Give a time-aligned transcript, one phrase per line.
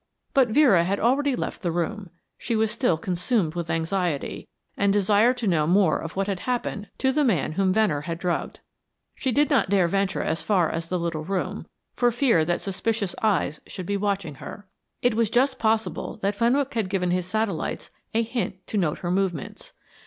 [0.33, 5.37] But Vera had already left the room; she was still consumed with anxiety, and desired
[5.37, 8.61] to know more of what had happened to the man whom Venner had drugged.
[9.13, 13.13] She did not dare venture as far as the little room, for fear that suspicious
[13.21, 14.67] eyes should be watching her.
[15.03, 19.11] It was just possible that Fenwick had given his satellites a hint to note her
[19.11, 19.71] movements.